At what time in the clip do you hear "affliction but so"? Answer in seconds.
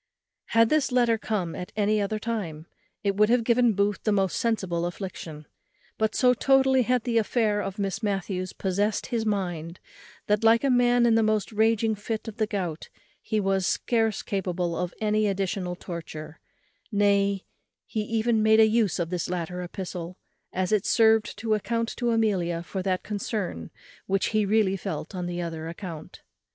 4.87-6.33